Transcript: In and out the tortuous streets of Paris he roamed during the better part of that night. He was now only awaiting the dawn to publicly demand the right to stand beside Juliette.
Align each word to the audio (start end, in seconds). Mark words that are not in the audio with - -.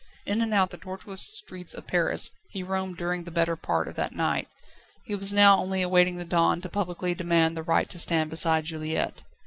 In 0.25 0.41
and 0.41 0.51
out 0.51 0.71
the 0.71 0.79
tortuous 0.79 1.21
streets 1.21 1.75
of 1.75 1.85
Paris 1.85 2.31
he 2.49 2.63
roamed 2.63 2.97
during 2.97 3.23
the 3.23 3.29
better 3.29 3.55
part 3.55 3.87
of 3.87 3.93
that 3.97 4.15
night. 4.15 4.47
He 5.05 5.13
was 5.13 5.31
now 5.31 5.57
only 5.59 5.83
awaiting 5.83 6.15
the 6.15 6.25
dawn 6.25 6.59
to 6.61 6.69
publicly 6.69 7.13
demand 7.13 7.55
the 7.55 7.61
right 7.61 7.87
to 7.91 7.99
stand 7.99 8.31
beside 8.31 8.63
Juliette. 8.63 9.21